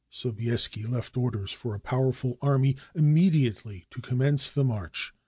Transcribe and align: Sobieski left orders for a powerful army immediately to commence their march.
Sobieski 0.09 0.81
left 0.83 1.15
orders 1.15 1.51
for 1.51 1.75
a 1.75 1.79
powerful 1.79 2.39
army 2.41 2.75
immediately 2.95 3.85
to 3.91 4.01
commence 4.01 4.51
their 4.51 4.63
march. 4.63 5.13